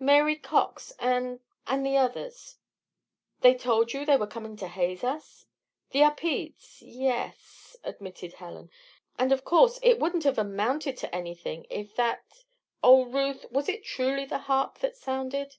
"Mary 0.00 0.34
Cox 0.34 0.92
and 0.98 1.38
and 1.68 1.86
the 1.86 1.96
others." 1.96 2.56
"They 3.42 3.54
told 3.54 3.92
you 3.92 4.04
they 4.04 4.16
were 4.16 4.26
coming 4.26 4.56
to 4.56 4.66
haze 4.66 5.04
us?" 5.04 5.46
"The 5.92 6.00
Upedes 6.02 6.82
ye 6.82 7.06
es," 7.06 7.76
admitted 7.84 8.32
Helen. 8.32 8.68
"And 9.16 9.30
of 9.30 9.44
course, 9.44 9.78
it 9.84 10.00
wouldn't 10.00 10.24
have 10.24 10.38
amounted 10.38 10.96
to 10.96 11.14
anything 11.14 11.68
if 11.70 11.94
that 11.94 12.24
Oh, 12.82 13.04
Ruth! 13.04 13.46
was 13.52 13.68
it 13.68 13.84
truly 13.84 14.24
the 14.24 14.38
harp 14.50 14.80
that 14.80 14.96
sounded?" 14.96 15.54